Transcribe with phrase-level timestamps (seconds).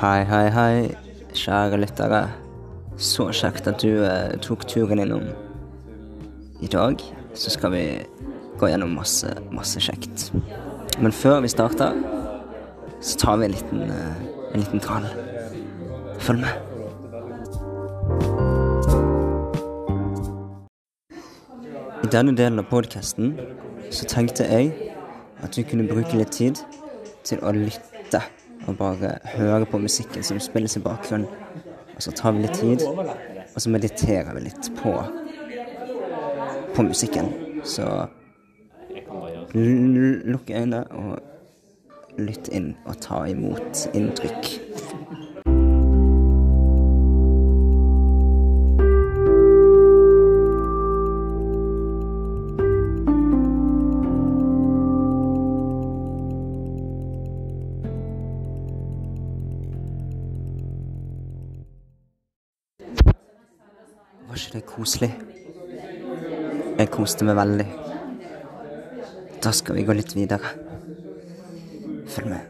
[0.00, 0.76] Hei, hei, hei,
[1.36, 2.22] kjære lyttere.
[2.96, 5.26] Så kjekt at du eh, tok turen innom.
[6.64, 7.02] I dag
[7.36, 7.82] så skal vi
[8.56, 10.30] gå gjennom masse, masse kjekt.
[11.04, 12.00] Men før vi starter,
[13.04, 15.04] så tar vi en liten, eh, en liten trall.
[16.24, 16.56] Følg med.
[22.00, 23.36] I denne delen av podkasten
[23.92, 24.72] så tenkte jeg
[25.44, 26.64] at du kunne bruke litt tid
[27.20, 28.24] til å lytte
[28.70, 31.28] og bare høre på musikken som spilles i bakgrunnen.
[31.96, 34.94] Og så tar vi litt tid, og så mediterer vi litt på,
[36.74, 37.32] på musikken.
[37.64, 37.88] Så
[39.54, 44.54] lukk øynene og lytt inn og ta imot inntrykk.
[64.30, 65.10] Var ikke det koselig?
[66.78, 67.64] Jeg koste meg veldig.
[69.42, 70.52] Da skal vi gå litt videre.
[72.14, 72.38] Følg med.